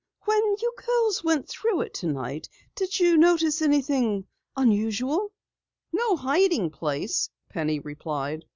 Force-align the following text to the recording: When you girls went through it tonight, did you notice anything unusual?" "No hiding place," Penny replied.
When 0.25 0.41
you 0.59 0.73
girls 0.83 1.23
went 1.23 1.47
through 1.47 1.81
it 1.81 1.93
tonight, 1.93 2.49
did 2.73 2.99
you 2.99 3.17
notice 3.17 3.61
anything 3.61 4.25
unusual?" 4.57 5.31
"No 5.93 6.15
hiding 6.15 6.71
place," 6.71 7.29
Penny 7.49 7.77
replied. 7.79 8.43